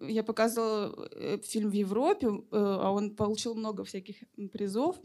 я 0.07 0.23
показывала 0.23 1.07
э, 1.11 1.37
фильм 1.43 1.69
в 1.69 1.73
Европе, 1.73 2.29
э, 2.29 2.31
а 2.51 2.89
он 2.89 3.15
получил 3.15 3.53
много 3.53 3.83
всяких 3.83 4.23
призов, 4.51 4.99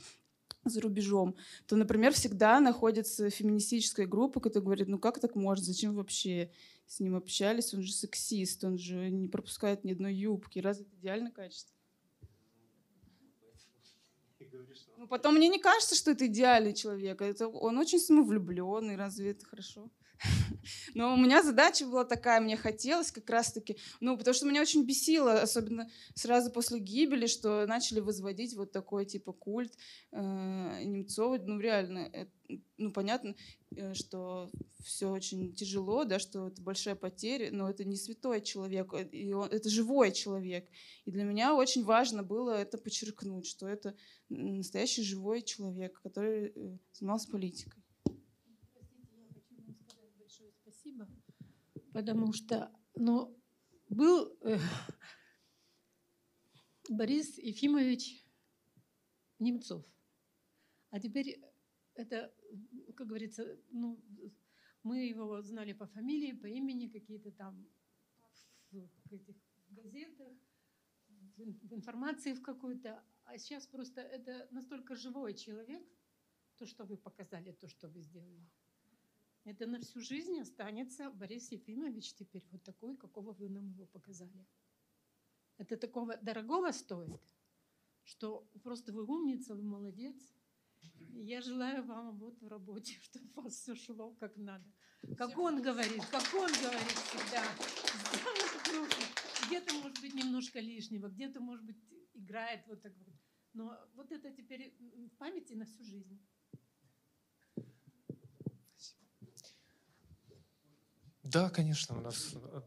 за 0.64 0.80
рубежом, 0.80 1.36
то, 1.66 1.76
например, 1.76 2.12
всегда 2.12 2.60
находится 2.60 3.30
феминистическая 3.30 4.06
группа, 4.06 4.40
которая 4.40 4.64
говорит, 4.64 4.88
ну 4.88 4.98
как 4.98 5.20
так 5.20 5.34
можно, 5.34 5.64
зачем 5.64 5.94
вообще 5.94 6.50
с 6.86 7.00
ним 7.00 7.16
общались, 7.16 7.74
он 7.74 7.82
же 7.82 7.92
сексист, 7.92 8.64
он 8.64 8.78
же 8.78 9.10
не 9.10 9.28
пропускает 9.28 9.84
ни 9.84 9.92
одной 9.92 10.14
юбки, 10.14 10.58
разве 10.58 10.84
это 10.84 10.96
идеальное 10.96 11.32
качество? 11.32 11.74
Ну, 14.96 15.08
потом 15.08 15.34
мне 15.34 15.48
не 15.48 15.58
кажется, 15.58 15.96
что 15.96 16.12
это 16.12 16.26
идеальный 16.26 16.74
человек. 16.74 17.22
Это, 17.22 17.48
он 17.48 17.78
очень 17.78 17.98
самовлюбленный, 17.98 18.96
разве 18.96 19.30
это 19.30 19.44
хорошо? 19.46 19.90
Но 20.94 21.14
у 21.14 21.16
меня 21.16 21.42
задача 21.42 21.86
была 21.86 22.04
такая, 22.04 22.40
мне 22.40 22.56
хотелось 22.56 23.10
как 23.10 23.28
раз-таки, 23.30 23.76
ну, 24.00 24.16
потому 24.16 24.34
что 24.34 24.46
меня 24.46 24.60
очень 24.60 24.84
бесило, 24.84 25.40
особенно 25.40 25.90
сразу 26.14 26.50
после 26.50 26.78
гибели, 26.78 27.26
что 27.26 27.66
начали 27.66 28.00
возводить 28.00 28.54
вот 28.54 28.72
такой 28.72 29.04
типа 29.04 29.32
культ 29.32 29.72
э, 30.12 30.82
Немцова. 30.84 31.38
Ну, 31.38 31.58
реально, 31.58 32.10
это, 32.12 32.30
ну, 32.76 32.92
понятно, 32.92 33.34
э, 33.74 33.94
что 33.94 34.50
все 34.84 35.10
очень 35.10 35.54
тяжело, 35.54 36.04
да, 36.04 36.18
что 36.18 36.48
это 36.48 36.60
большая 36.62 36.94
потеря, 36.94 37.50
но 37.52 37.70
это 37.70 37.84
не 37.84 37.96
святой 37.96 38.40
человек, 38.40 38.92
э, 38.94 39.08
и 39.08 39.32
он, 39.32 39.48
это 39.48 39.68
живой 39.68 40.12
человек. 40.12 40.68
И 41.04 41.10
для 41.10 41.24
меня 41.24 41.54
очень 41.54 41.84
важно 41.84 42.22
было 42.22 42.50
это 42.52 42.78
подчеркнуть, 42.78 43.46
что 43.46 43.66
это 43.68 43.96
настоящий 44.28 45.02
живой 45.02 45.42
человек, 45.42 46.00
который 46.02 46.52
э, 46.54 46.76
занимался 46.92 47.30
политикой. 47.30 47.81
Потому 51.92 52.32
что, 52.32 52.72
ну, 52.94 53.38
был 53.88 54.36
э, 54.42 54.58
Борис 56.88 57.38
Ефимович 57.38 58.24
Немцов, 59.38 59.84
а 60.90 61.00
теперь 61.00 61.40
это, 61.94 62.34
как 62.96 63.06
говорится, 63.06 63.58
ну, 63.70 64.02
мы 64.82 65.06
его 65.06 65.42
знали 65.42 65.72
по 65.72 65.86
фамилии, 65.86 66.32
по 66.32 66.46
имени, 66.46 66.88
какие-то 66.88 67.30
там 67.32 67.66
в 68.70 69.12
этих 69.12 69.36
газетах, 69.68 70.32
в 71.36 71.74
информации 71.74 72.32
в 72.32 72.42
какой-то, 72.42 73.04
а 73.24 73.38
сейчас 73.38 73.66
просто 73.66 74.00
это 74.00 74.48
настолько 74.50 74.94
живой 74.94 75.34
человек, 75.34 75.86
то, 76.56 76.66
что 76.66 76.84
вы 76.84 76.96
показали, 76.96 77.52
то, 77.52 77.68
что 77.68 77.88
вы 77.88 78.00
сделали. 78.00 78.48
Это 79.44 79.66
на 79.66 79.80
всю 79.80 80.00
жизнь 80.00 80.38
останется 80.38 81.10
Борис 81.10 81.50
Ефимович 81.50 82.14
теперь 82.14 82.44
вот 82.52 82.62
такой, 82.62 82.96
какого 82.96 83.32
вы 83.32 83.48
нам 83.48 83.68
его 83.68 83.86
показали. 83.86 84.46
Это 85.58 85.76
такого 85.76 86.16
дорогого 86.16 86.70
стоит, 86.70 87.20
что 88.04 88.48
просто 88.62 88.92
вы 88.92 89.04
умница, 89.04 89.54
вы 89.54 89.62
молодец. 89.62 90.16
И 90.98 91.24
я 91.24 91.40
желаю 91.40 91.84
вам 91.84 92.18
вот 92.18 92.40
в 92.40 92.48
работе, 92.48 92.98
чтобы 93.02 93.30
у 93.36 93.40
вас 93.42 93.54
все 93.54 93.74
шло 93.74 94.14
как 94.14 94.36
надо. 94.36 94.64
Как 95.16 95.36
он 95.36 95.60
говорит, 95.60 96.04
как 96.06 96.22
он 96.34 96.50
говорит 96.52 96.98
всегда. 97.06 97.44
Где-то, 99.46 99.74
может 99.74 100.00
быть, 100.00 100.14
немножко 100.14 100.60
лишнего, 100.60 101.08
где-то, 101.08 101.40
может 101.40 101.64
быть, 101.64 101.78
играет 102.14 102.64
вот 102.68 102.80
так 102.80 102.96
вот. 102.98 103.14
Но 103.54 103.76
вот 103.94 104.12
это 104.12 104.30
теперь 104.30 104.74
в 104.78 105.16
памяти 105.16 105.54
на 105.54 105.64
всю 105.64 105.84
жизнь. 105.84 106.20
Да, 111.32 111.48
конечно, 111.50 111.96
у 111.96 112.00
нас... 112.00 112.34
э, 112.34 112.60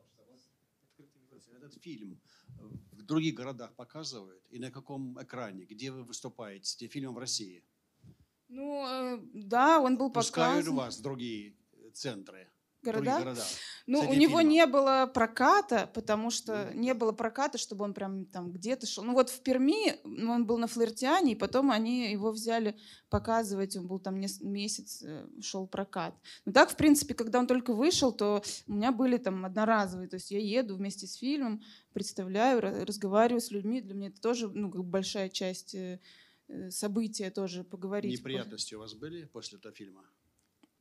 Этот 1.58 1.82
фильм 1.84 2.20
в 2.92 3.04
других 3.04 3.36
городах 3.36 3.74
показывают? 3.76 4.44
И 4.50 4.60
на 4.60 4.72
каком 4.72 5.22
экране? 5.22 5.66
Где 5.66 5.92
вы 5.92 6.04
выступаете 6.04 6.66
с 6.66 6.76
этим 6.76 6.90
фильмом 6.90 7.16
в 7.16 7.20
России? 7.20 7.64
Ну, 8.48 8.86
э, 8.88 9.20
да, 9.34 9.80
он 9.80 9.98
был 9.98 10.12
Пускают 10.12 10.66
показан. 10.66 10.74
у 10.74 10.78
вас 10.78 11.00
другие 11.00 11.56
центры? 11.94 12.48
Города? 12.86 13.20
городах? 13.20 13.46
Ну, 13.88 14.00
у 14.00 14.14
него 14.14 14.40
фильмом? 14.40 14.50
не 14.50 14.66
было 14.66 15.12
проката, 15.14 15.90
потому 15.94 16.32
что 16.32 16.72
не 16.74 16.94
было 16.96 17.12
проката, 17.12 17.58
чтобы 17.60 17.86
он 17.86 17.94
прям 17.94 18.26
там 18.26 18.52
где-то 18.52 18.88
шел. 18.88 19.04
Ну 19.04 19.14
вот 19.14 19.30
в 19.30 19.42
Перми 19.42 20.00
ну, 20.04 20.32
он 20.32 20.46
был 20.48 20.58
на 20.58 20.68
Флиртиане, 20.68 21.34
и 21.34 21.36
потом 21.36 21.70
они 21.70 22.12
его 22.12 22.32
взяли 22.32 22.76
показывать, 23.10 23.76
он 23.78 23.86
был 23.86 24.00
там 24.00 24.20
месяц, 24.20 25.04
э, 25.04 25.28
шел 25.42 25.68
прокат. 25.68 26.16
Но 26.46 26.52
так, 26.52 26.72
в 26.72 26.76
принципе, 26.76 27.14
когда 27.14 27.40
он 27.40 27.46
только 27.46 27.74
вышел, 27.74 28.12
то 28.12 28.44
у 28.68 28.74
меня 28.74 28.92
были 28.92 29.18
там 29.18 29.46
одноразовые, 29.46 30.10
то 30.10 30.16
есть 30.16 30.32
я 30.32 30.40
еду 30.40 30.76
вместе 30.76 31.06
с 31.06 31.14
фильмом, 31.16 31.62
представляю, 31.94 32.62
ра- 32.62 32.86
разговариваю 32.86 33.42
с 33.42 33.52
людьми, 33.52 33.82
для 33.82 33.94
меня 33.94 34.08
это 34.08 34.20
тоже 34.20 34.50
ну, 34.50 34.72
как 34.72 34.84
большая 34.84 35.30
часть 35.30 35.76
э, 35.76 36.00
э, 36.48 36.72
события 36.72 37.30
тоже 37.30 37.64
поговорить. 37.64 38.20
Неприятности 38.20 38.74
у 38.74 38.80
вас 38.80 38.96
были 38.96 39.26
после 39.26 39.60
этого 39.60 39.76
фильма? 39.76 40.04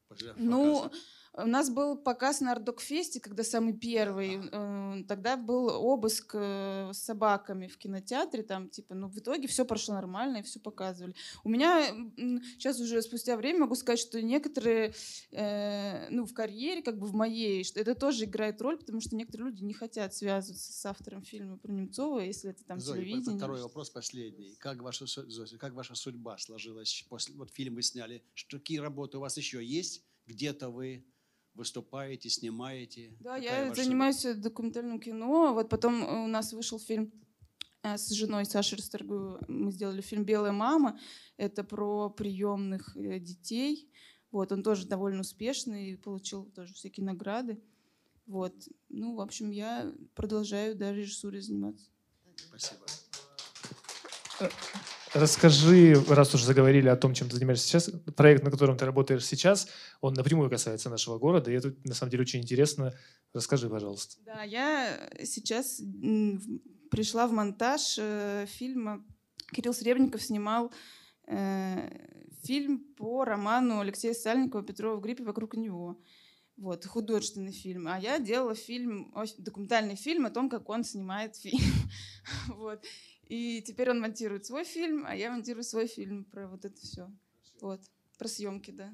После 0.08 0.32
Ну, 0.36 0.84
показа? 0.84 1.02
У 1.36 1.46
нас 1.46 1.68
был 1.68 1.96
показ 1.96 2.40
на 2.40 2.52
Ардокфесте, 2.52 3.20
когда 3.20 3.42
самый 3.42 3.72
первый. 3.72 4.40
Э, 4.52 5.02
Тогда 5.08 5.36
был 5.36 5.66
обыск 5.66 6.32
э, 6.34 6.90
с 6.92 6.98
собаками 6.98 7.66
в 7.66 7.76
кинотеатре. 7.76 8.44
Там, 8.44 8.68
типа, 8.68 8.94
ну, 8.94 9.08
в 9.08 9.18
итоге 9.18 9.48
все 9.48 9.64
прошло 9.64 9.94
нормально, 9.94 10.38
и 10.38 10.42
все 10.42 10.60
показывали. 10.60 11.14
У 11.42 11.48
меня 11.48 11.86
сейчас 12.16 12.78
уже 12.80 13.02
спустя 13.02 13.36
время 13.36 13.60
могу 13.60 13.74
сказать, 13.74 13.98
что 13.98 14.22
некоторые, 14.22 14.94
э, 15.32 16.08
ну, 16.10 16.24
в 16.24 16.32
карьере, 16.34 16.82
как 16.82 16.98
бы 16.98 17.06
в 17.06 17.14
моей, 17.14 17.64
что 17.64 17.80
это 17.80 17.94
тоже 17.94 18.24
играет 18.24 18.62
роль, 18.62 18.78
потому 18.78 19.00
что 19.00 19.16
некоторые 19.16 19.50
люди 19.50 19.64
не 19.64 19.74
хотят 19.74 20.14
связываться 20.14 20.72
с 20.72 20.86
автором 20.86 21.22
фильма 21.22 21.56
про 21.58 21.72
Немцова, 21.72 22.20
если 22.20 22.50
это 22.50 22.64
там 22.64 22.78
Зоя, 22.78 22.98
телевидение. 22.98 23.38
второй 23.38 23.60
вопрос 23.60 23.90
последний. 23.90 24.54
Как 24.60 24.80
ваша, 24.82 25.06
Зося, 25.06 25.58
как 25.58 25.74
ваша 25.74 25.96
судьба 25.96 26.38
сложилась 26.38 27.04
после... 27.08 27.34
Вот 27.34 27.50
фильм 27.50 27.74
вы 27.74 27.82
сняли. 27.82 28.22
Что, 28.34 28.58
какие 28.58 28.78
работы 28.78 29.18
у 29.18 29.20
вас 29.20 29.36
еще 29.36 29.64
есть? 29.64 30.04
Где-то 30.26 30.70
вы 30.70 31.04
выступаете, 31.54 32.28
снимаете? 32.28 33.16
Да, 33.20 33.36
Какая 33.36 33.64
я 33.64 33.68
ваша 33.68 33.84
занимаюсь 33.84 34.22
документальным 34.36 35.00
кино. 35.00 35.54
Вот 35.54 35.68
потом 35.68 36.04
э, 36.04 36.24
у 36.24 36.26
нас 36.26 36.52
вышел 36.52 36.78
фильм 36.78 37.12
э, 37.82 37.96
с 37.96 38.10
женой 38.10 38.44
Сашей 38.44 38.78
Расторгуевой. 38.78 39.40
Мы 39.48 39.70
сделали 39.72 40.00
фильм 40.00 40.24
«Белая 40.24 40.52
мама». 40.52 40.98
Это 41.36 41.64
про 41.64 42.10
приемных 42.10 42.96
э, 42.96 43.18
детей. 43.18 43.90
Вот, 44.30 44.50
он 44.50 44.62
тоже 44.62 44.86
довольно 44.86 45.20
успешный 45.20 45.92
и 45.92 45.96
получил 45.96 46.46
тоже 46.46 46.74
всякие 46.74 47.06
награды. 47.06 47.60
Вот. 48.26 48.54
Ну, 48.88 49.14
в 49.14 49.20
общем, 49.20 49.50
я 49.50 49.92
продолжаю 50.14 50.74
да, 50.74 50.92
режиссурой 50.92 51.40
заниматься. 51.40 51.88
Спасибо. 52.36 52.86
Расскажи, 55.14 55.94
раз 56.08 56.34
уже 56.34 56.44
заговорили 56.44 56.88
о 56.88 56.96
том, 56.96 57.14
чем 57.14 57.28
ты 57.28 57.36
занимаешься 57.36 57.68
сейчас, 57.68 57.88
проект, 58.16 58.42
на 58.42 58.50
котором 58.50 58.76
ты 58.76 58.84
работаешь 58.84 59.24
сейчас, 59.24 59.68
он 60.00 60.14
напрямую 60.14 60.50
касается 60.50 60.90
нашего 60.90 61.18
города, 61.18 61.52
и 61.52 61.54
это 61.54 61.72
на 61.84 61.94
самом 61.94 62.10
деле 62.10 62.22
очень 62.22 62.40
интересно. 62.40 62.92
Расскажи, 63.32 63.70
пожалуйста. 63.70 64.16
Да, 64.26 64.42
я 64.42 65.08
сейчас 65.22 65.80
пришла 66.90 67.28
в 67.28 67.32
монтаж 67.32 67.96
э, 68.00 68.46
фильма. 68.48 69.04
Кирилл 69.52 69.72
Сребников 69.72 70.20
снимал 70.20 70.72
э, 71.28 71.88
фильм 72.42 72.80
по 72.96 73.24
роману 73.24 73.78
Алексея 73.78 74.14
Сальникова 74.14 74.64
«Петрова 74.64 74.96
в 74.96 75.00
гриппе 75.00 75.22
вокруг 75.22 75.56
него». 75.56 75.96
Вот, 76.56 76.86
художественный 76.86 77.52
фильм. 77.52 77.86
А 77.86 77.98
я 77.98 78.18
делала 78.18 78.54
фильм, 78.54 79.12
документальный 79.38 79.96
фильм 79.96 80.26
о 80.26 80.30
том, 80.30 80.48
как 80.48 80.68
он 80.68 80.82
снимает 80.82 81.36
фильм. 81.36 81.58
Вот. 82.48 82.84
И 83.28 83.62
теперь 83.62 83.90
он 83.90 84.00
монтирует 84.00 84.46
свой 84.46 84.64
фильм, 84.64 85.04
а 85.06 85.14
я 85.14 85.30
монтирую 85.30 85.64
свой 85.64 85.86
фильм 85.86 86.24
про 86.24 86.46
вот 86.46 86.64
это 86.64 86.80
все. 86.80 87.10
Вот. 87.60 87.80
Про 88.18 88.28
съемки, 88.28 88.70
да. 88.70 88.92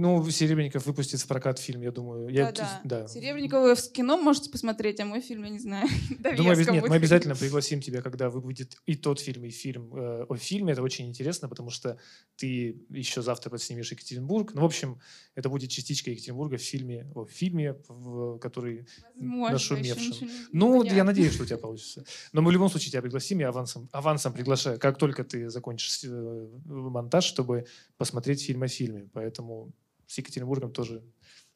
Ну, 0.00 0.30
Серебренников 0.30 0.86
выпустит 0.86 1.20
в 1.20 1.26
прокат 1.26 1.58
фильм, 1.58 1.82
я 1.82 1.90
думаю. 1.90 2.30
Я, 2.30 2.52
да, 2.52 2.80
да. 2.84 3.06
Серебрякова 3.06 3.74
в 3.74 3.92
кино 3.92 4.16
можете 4.16 4.48
посмотреть, 4.48 4.98
а 4.98 5.04
мой 5.04 5.20
фильм, 5.20 5.44
я 5.44 5.50
не 5.50 5.58
знаю. 5.58 5.86
Думаю, 6.36 6.56
нет, 6.72 6.88
мы 6.88 6.96
обязательно 6.96 7.36
пригласим 7.36 7.82
тебя, 7.82 8.00
когда 8.00 8.30
выйдет 8.30 8.78
и 8.86 8.96
тот 8.96 9.20
фильм, 9.20 9.44
и 9.44 9.50
фильм 9.50 9.94
э, 9.94 10.24
о 10.26 10.36
фильме. 10.36 10.72
Это 10.72 10.80
очень 10.80 11.06
интересно, 11.06 11.50
потому 11.50 11.68
что 11.68 11.98
ты 12.36 12.82
еще 12.88 13.20
завтра 13.20 13.50
подснимешь 13.50 13.92
Екатеринбург. 13.92 14.54
Ну, 14.54 14.62
в 14.62 14.64
общем, 14.64 14.98
это 15.34 15.50
будет 15.50 15.68
частичка 15.68 16.10
Екатеринбурга 16.10 16.56
в 16.56 16.62
фильме, 16.62 17.06
о 17.14 17.26
фильме, 17.26 17.76
в, 17.88 18.38
который 18.38 18.86
Возможно, 19.16 19.52
нашумевшем. 19.52 20.30
Ну, 20.52 20.82
я 20.82 20.90
понятно. 20.90 21.04
надеюсь, 21.04 21.34
что 21.34 21.42
у 21.42 21.46
тебя 21.50 21.58
получится. 21.58 22.06
Но 22.32 22.40
мы 22.40 22.48
в 22.48 22.52
любом 22.52 22.70
случае 22.70 22.92
тебя 22.92 23.02
пригласим, 23.02 23.38
я 23.40 23.50
авансом, 23.50 23.90
авансом 23.92 24.32
приглашаю, 24.32 24.78
как 24.78 24.96
только 24.96 25.24
ты 25.24 25.50
закончишь 25.50 26.04
э, 26.04 26.48
монтаж, 26.64 27.24
чтобы 27.24 27.66
посмотреть 27.98 28.42
фильм 28.42 28.62
о 28.62 28.68
фильме. 28.68 29.06
Поэтому 29.12 29.74
с 30.10 30.18
Екатеринбургом 30.18 30.72
тоже 30.72 31.04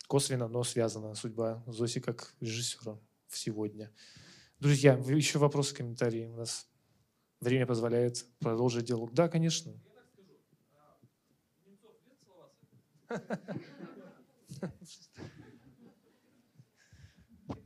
косвенно, 0.07 0.47
но 0.47 0.63
связана 0.63 1.17
судьба 1.17 1.65
Зоси 1.67 1.99
как 1.99 2.37
режиссера 2.39 3.01
в 3.27 3.37
сегодня. 3.37 3.93
Друзья, 4.61 4.97
вы- 4.97 5.15
еще 5.15 5.41
вопросы, 5.41 5.75
комментарии? 5.75 6.27
У 6.27 6.37
нас 6.37 6.69
время 7.41 7.67
позволяет 7.67 8.25
продолжить 8.39 8.85
диалог. 8.85 9.13
Да, 9.13 9.29
конечно. 9.29 9.75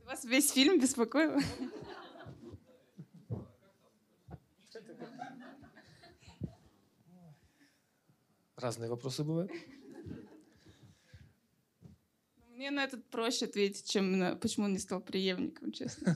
Вас 0.05 0.23
весь 0.23 0.49
фильм 0.49 0.79
беспокоил? 0.79 1.39
Разные 8.55 8.89
вопросы 8.89 9.23
бывают. 9.23 9.51
Мне 12.69 12.75
на 12.75 12.83
этот 12.83 13.03
проще 13.09 13.45
ответить, 13.45 13.89
чем 13.89 14.19
на 14.19 14.35
почему 14.35 14.65
он 14.65 14.73
не 14.73 14.77
стал 14.77 15.01
преемником, 15.01 15.71
честно. 15.71 16.15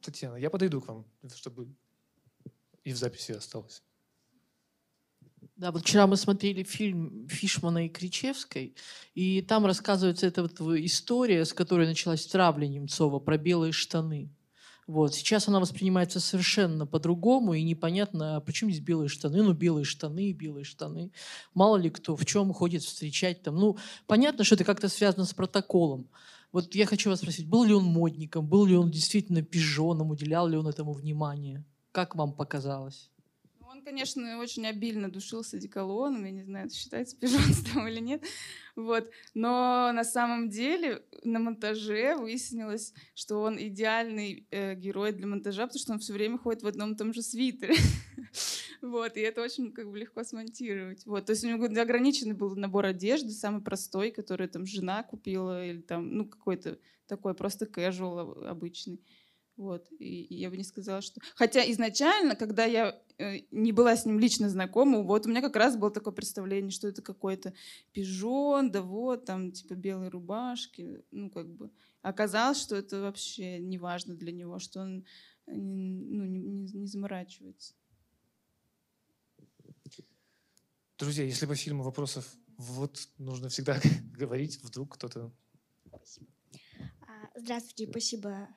Татьяна, 0.00 0.36
я 0.36 0.48
подойду 0.48 0.80
к 0.80 0.88
вам, 0.88 1.04
чтобы 1.34 1.68
и 2.82 2.94
в 2.94 2.96
записи 2.96 3.32
осталось. 3.32 3.82
Да, 5.56 5.70
вот 5.70 5.82
вчера 5.82 6.06
мы 6.06 6.16
смотрели 6.16 6.62
фильм 6.62 7.28
Фишмана 7.28 7.84
и 7.84 7.90
Кричевской, 7.90 8.74
и 9.12 9.42
там 9.42 9.66
рассказывается 9.66 10.26
эта 10.26 10.40
вот 10.40 10.58
история, 10.78 11.44
с 11.44 11.52
которой 11.52 11.86
началась 11.86 12.24
травля 12.24 12.68
Немцова, 12.68 13.18
про 13.18 13.36
белые 13.36 13.72
штаны. 13.72 14.30
Вот. 14.90 15.14
Сейчас 15.14 15.46
она 15.46 15.60
воспринимается 15.60 16.18
совершенно 16.18 16.84
по-другому, 16.84 17.54
и 17.54 17.62
непонятно, 17.62 18.36
а 18.36 18.40
почему 18.40 18.70
здесь 18.70 18.82
белые 18.82 19.08
штаны? 19.08 19.40
Ну, 19.40 19.52
белые 19.52 19.84
штаны, 19.84 20.32
белые 20.32 20.64
штаны. 20.64 21.12
Мало 21.54 21.76
ли 21.76 21.90
кто 21.90 22.16
в 22.16 22.26
чем 22.26 22.52
ходит 22.52 22.82
встречать 22.82 23.40
там. 23.42 23.54
Ну, 23.54 23.78
понятно, 24.08 24.42
что 24.42 24.56
это 24.56 24.64
как-то 24.64 24.88
связано 24.88 25.26
с 25.26 25.32
протоколом. 25.32 26.08
Вот 26.50 26.74
я 26.74 26.86
хочу 26.86 27.08
вас 27.08 27.20
спросить, 27.20 27.46
был 27.46 27.62
ли 27.62 27.72
он 27.72 27.84
модником, 27.84 28.48
был 28.48 28.66
ли 28.66 28.76
он 28.76 28.90
действительно 28.90 29.42
пижоном, 29.42 30.10
уделял 30.10 30.48
ли 30.48 30.56
он 30.56 30.66
этому 30.66 30.92
внимание? 30.92 31.64
Как 31.92 32.16
вам 32.16 32.32
показалось? 32.32 33.10
Он, 33.80 33.84
конечно, 33.84 34.38
очень 34.38 34.66
обильно 34.66 35.10
душился 35.10 35.58
деколоном, 35.58 36.26
я 36.26 36.30
не 36.30 36.42
знаю, 36.42 36.66
это 36.66 36.74
считается 36.74 37.16
пижонством 37.16 37.88
или 37.88 38.00
нет. 38.00 38.22
Вот. 38.76 39.10
Но 39.32 39.90
на 39.94 40.04
самом 40.04 40.50
деле 40.50 41.02
на 41.24 41.38
монтаже 41.38 42.14
выяснилось, 42.16 42.92
что 43.14 43.40
он 43.40 43.58
идеальный 43.58 44.46
э, 44.50 44.74
герой 44.74 45.12
для 45.12 45.26
монтажа, 45.26 45.66
потому 45.66 45.80
что 45.80 45.92
он 45.94 45.98
все 45.98 46.12
время 46.12 46.36
ходит 46.36 46.62
в 46.62 46.66
одном 46.66 46.92
и 46.92 46.96
том 46.96 47.14
же 47.14 47.22
свитере. 47.22 47.74
Вот, 48.82 49.18
и 49.18 49.20
это 49.20 49.42
очень 49.42 49.72
как 49.72 49.90
бы 49.90 49.98
легко 49.98 50.24
смонтировать. 50.24 51.04
Вот, 51.04 51.26
то 51.26 51.32
есть 51.32 51.44
у 51.44 51.48
него 51.48 51.64
ограниченный 51.64 52.34
был 52.34 52.56
набор 52.56 52.86
одежды, 52.86 53.28
самый 53.28 53.60
простой, 53.60 54.10
который 54.10 54.48
там 54.48 54.64
жена 54.64 55.02
купила, 55.02 55.66
или 55.66 55.82
там, 55.82 56.16
ну, 56.16 56.24
какой-то 56.24 56.78
такой 57.06 57.34
просто 57.34 57.66
casual 57.66 58.46
обычный. 58.46 59.02
Вот, 59.60 59.88
и, 59.98 60.26
я 60.30 60.48
бы 60.48 60.56
не 60.56 60.64
сказала, 60.64 61.02
что... 61.02 61.20
Хотя 61.34 61.70
изначально, 61.70 62.34
когда 62.34 62.64
я 62.64 62.98
э, 63.18 63.40
не 63.50 63.72
была 63.72 63.94
с 63.94 64.06
ним 64.06 64.18
лично 64.18 64.48
знакома, 64.48 65.02
вот 65.02 65.26
у 65.26 65.28
меня 65.28 65.42
как 65.42 65.54
раз 65.54 65.76
было 65.76 65.90
такое 65.90 66.14
представление, 66.14 66.70
что 66.70 66.88
это 66.88 67.02
какой-то 67.02 67.52
пижон, 67.92 68.70
да 68.70 68.80
вот, 68.80 69.26
там, 69.26 69.52
типа, 69.52 69.74
белые 69.74 70.08
рубашки, 70.08 71.04
ну, 71.10 71.28
как 71.28 71.46
бы. 71.46 71.70
Оказалось, 72.00 72.58
что 72.58 72.74
это 72.74 73.02
вообще 73.02 73.58
не 73.58 73.76
важно 73.76 74.14
для 74.14 74.32
него, 74.32 74.58
что 74.60 74.80
он 74.80 75.04
э, 75.46 75.54
ну, 75.54 76.24
не, 76.24 76.40
не- 76.40 76.72
не 76.72 76.86
заморачивается. 76.86 77.74
Друзья, 80.98 81.24
если 81.24 81.44
по 81.44 81.54
фильму 81.54 81.82
вопросов 81.82 82.34
вот 82.56 83.10
нужно 83.18 83.50
всегда 83.50 83.78
говорить, 84.16 84.58
вдруг 84.62 84.94
кто-то... 84.94 85.30
А, 85.92 87.30
Здравствуйте, 87.34 87.90
спасибо. 87.90 88.48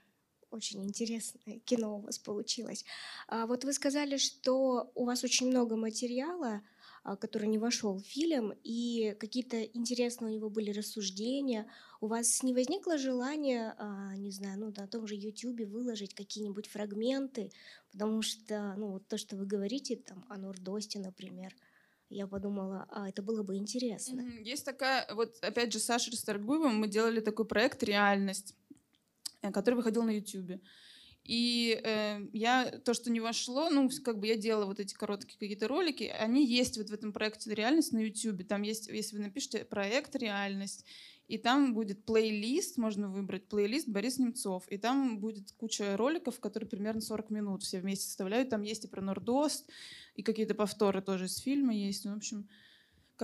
Очень 0.53 0.83
интересное 0.85 1.59
кино 1.65 1.97
у 1.97 2.01
вас 2.01 2.19
получилось. 2.19 2.85
А, 3.27 3.47
Вот 3.47 3.63
вы 3.65 3.73
сказали, 3.73 4.17
что 4.17 4.91
у 4.93 5.05
вас 5.05 5.23
очень 5.23 5.47
много 5.47 5.75
материала, 5.75 6.61
а, 7.03 7.15
который 7.15 7.47
не 7.47 7.57
вошел 7.57 7.97
в 7.97 8.05
фильм, 8.05 8.53
и 8.63 9.15
какие-то 9.19 9.63
интересные 9.63 10.31
у 10.31 10.35
него 10.35 10.49
были 10.51 10.71
рассуждения. 10.71 11.65
У 12.01 12.07
вас 12.07 12.43
не 12.43 12.53
возникло 12.53 12.97
желания, 12.99 13.75
а, 13.79 14.15
не 14.15 14.31
знаю, 14.31 14.59
ну, 14.59 14.73
на 14.77 14.87
том 14.87 15.07
же 15.07 15.15
YouTube 15.15 15.61
выложить 15.61 16.13
какие-нибудь 16.13 16.67
фрагменты, 16.67 17.51
потому 17.91 18.21
что, 18.21 18.75
ну, 18.77 18.91
вот 18.91 19.07
то, 19.07 19.17
что 19.17 19.35
вы 19.35 19.47
говорите, 19.47 19.95
там, 19.95 20.23
о 20.29 20.37
Нордосте, 20.37 20.99
например, 20.99 21.55
я 22.09 22.27
подумала, 22.27 22.85
а 22.91 23.09
это 23.09 23.23
было 23.23 23.43
бы 23.43 23.55
интересно. 23.55 24.21
Есть 24.41 24.65
такая, 24.65 25.07
вот 25.15 25.35
опять 25.41 25.73
же, 25.73 25.79
с 25.79 25.85
Сашей 25.85 26.11
Расторгуевым 26.11 26.75
мы 26.75 26.87
делали 26.87 27.21
такой 27.21 27.45
проект 27.45 27.81
«Реальность», 27.83 28.55
который 29.51 29.75
выходил 29.75 30.03
на 30.03 30.11
YouTube. 30.11 30.61
И 31.23 31.79
э, 31.81 32.19
я, 32.33 32.69
то, 32.83 32.93
что 32.93 33.09
не 33.09 33.21
вошло, 33.21 33.69
ну, 33.69 33.89
как 34.03 34.19
бы 34.19 34.27
я 34.27 34.35
делала 34.35 34.65
вот 34.65 34.81
эти 34.81 34.93
короткие 34.93 35.39
какие-то 35.39 35.69
ролики, 35.69 36.03
они 36.03 36.45
есть 36.45 36.77
вот 36.77 36.89
в 36.89 36.93
этом 36.93 37.13
проекте 37.13 37.53
«Реальность» 37.53 37.93
на 37.93 37.99
YouTube. 37.99 38.45
Там 38.45 38.61
есть, 38.61 38.87
если 38.87 39.15
вы 39.15 39.23
напишете 39.23 39.63
«Проект 39.63 40.15
Реальность», 40.17 40.85
и 41.29 41.37
там 41.37 41.73
будет 41.73 42.03
плейлист, 42.03 42.77
можно 42.77 43.07
выбрать 43.07 43.47
плейлист 43.47 43.87
Борис 43.87 44.19
Немцов, 44.19 44.67
и 44.67 44.77
там 44.77 45.19
будет 45.19 45.53
куча 45.53 45.95
роликов, 45.95 46.41
которые 46.41 46.69
примерно 46.69 46.99
40 46.99 47.29
минут 47.29 47.63
все 47.63 47.79
вместе 47.79 48.05
составляют. 48.05 48.49
Там 48.49 48.61
есть 48.61 48.83
и 48.83 48.89
про 48.89 49.01
Нордост, 49.01 49.69
и 50.15 50.23
какие-то 50.23 50.55
повторы 50.55 51.01
тоже 51.01 51.25
из 51.25 51.37
фильма 51.37 51.73
есть. 51.73 52.03
Ну, 52.03 52.13
в 52.13 52.17
общем, 52.17 52.49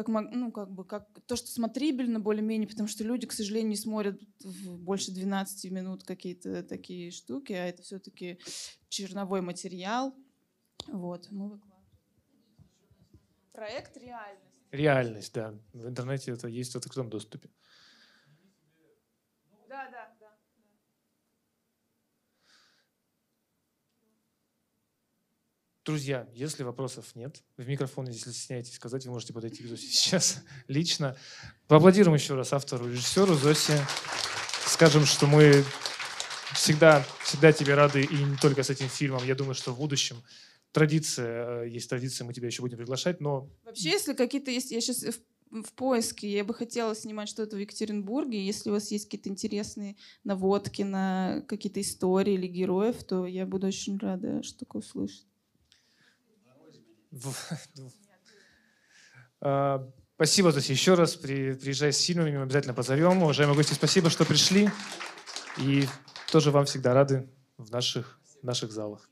как, 0.03 0.31
ну, 0.31 0.51
как 0.51 0.71
бы, 0.71 0.85
как 0.85 1.07
то, 1.25 1.35
что 1.35 1.47
смотрибельно 1.47 2.19
более-менее, 2.19 2.67
потому 2.67 2.87
что 2.87 3.03
люди, 3.03 3.27
к 3.27 3.31
сожалению, 3.31 3.69
не 3.69 3.75
смотрят 3.75 4.21
в 4.43 4.77
больше 4.77 5.11
12 5.11 5.71
минут 5.71 6.03
какие-то 6.03 6.63
такие 6.63 7.11
штуки, 7.11 7.53
а 7.53 7.65
это 7.65 7.81
все-таки 7.81 8.39
черновой 8.89 9.41
материал. 9.41 10.15
Вот, 10.87 11.29
мы 11.31 11.49
выкладываем. 11.49 11.85
Проект 13.51 13.97
«Реальность». 13.97 14.49
Реальность, 14.71 15.33
да. 15.33 15.53
В 15.73 15.87
интернете 15.87 16.31
это 16.31 16.47
есть 16.47 16.73
в 16.73 16.77
открытом 16.77 17.09
доступе. 17.09 17.49
Да, 19.67 19.89
да, 19.91 20.15
да. 20.19 20.29
Друзья, 25.89 26.27
если 26.35 26.61
вопросов 26.61 27.15
нет, 27.15 27.41
в 27.57 27.67
микрофон, 27.67 28.05
если 28.05 28.29
стесняетесь 28.29 28.75
сказать, 28.75 29.07
вы 29.07 29.11
можете 29.13 29.33
подойти 29.33 29.63
к 29.63 29.65
Зосе 29.65 29.87
сейчас 29.89 30.43
лично. 30.67 31.17
Поаплодируем 31.67 32.13
еще 32.13 32.35
раз 32.35 32.53
автору, 32.53 32.87
режиссеру 32.87 33.33
Зосе. 33.33 33.83
Скажем, 34.67 35.07
что 35.07 35.25
мы 35.25 35.63
всегда, 36.53 37.03
всегда 37.23 37.51
тебе 37.51 37.73
рады, 37.73 38.03
и 38.03 38.23
не 38.23 38.37
только 38.37 38.61
с 38.61 38.69
этим 38.69 38.87
фильмом. 38.87 39.25
Я 39.25 39.33
думаю, 39.33 39.55
что 39.55 39.71
в 39.71 39.79
будущем 39.79 40.17
традиция, 40.73 41.63
э, 41.63 41.69
есть 41.69 41.89
традиция, 41.89 42.23
мы 42.23 42.33
тебя 42.35 42.45
еще 42.45 42.61
будем 42.61 42.77
приглашать, 42.77 43.19
но 43.19 43.49
Вообще, 43.65 43.89
если 43.89 44.13
какие-то 44.13 44.51
есть... 44.51 44.69
Я 44.69 44.81
сейчас 44.81 45.01
в, 45.01 45.63
в 45.63 45.73
поиске, 45.73 46.29
я 46.31 46.43
бы 46.43 46.53
хотела 46.53 46.95
снимать 46.95 47.29
что-то 47.29 47.55
в 47.55 47.59
Екатеринбурге. 47.59 48.45
Если 48.45 48.69
у 48.69 48.73
вас 48.73 48.91
есть 48.91 49.05
какие-то 49.05 49.29
интересные 49.29 49.95
наводки 50.23 50.83
на 50.83 51.43
какие-то 51.47 51.81
истории 51.81 52.35
или 52.35 52.45
героев, 52.45 53.03
то 53.05 53.25
я 53.25 53.47
буду 53.47 53.65
очень 53.65 53.97
рада 53.97 54.43
что 54.43 54.59
такое 54.59 54.83
услышать. 54.83 55.25
А, 59.41 59.87
Спасибо, 60.15 60.51
Зося, 60.51 60.73
еще 60.73 60.95
раз. 60.95 61.15
При- 61.15 61.53
Приезжай 61.53 61.93
с 61.93 62.01
фильмами, 62.01 62.35
мы 62.35 62.43
обязательно 62.43 62.73
позовем. 62.73 63.23
Уважаемые 63.23 63.55
гости, 63.55 63.73
спасибо, 63.73 64.09
что 64.09 64.25
пришли. 64.25 64.69
И 65.57 65.87
тоже 66.29 66.51
вам 66.51 66.65
всегда 66.65 66.93
рады 66.93 67.29
в 67.57 67.71
наших, 67.71 68.19
наших 68.41 68.71
залах. 68.73 69.09